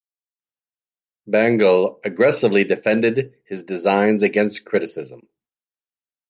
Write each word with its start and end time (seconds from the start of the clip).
Bangle 1.27 1.99
aggressively 2.03 2.63
defended 2.63 3.35
his 3.45 3.65
designs 3.65 4.23
against 4.23 4.65
criticism. 4.65 5.29